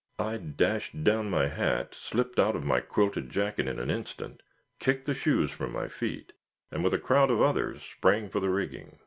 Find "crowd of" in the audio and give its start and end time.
6.97-7.39